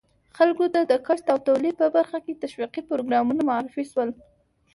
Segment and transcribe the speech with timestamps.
[0.37, 4.09] خلکو ته د کښت او تولید په برخه کې تشویقي پروګرامونه معرفي شول.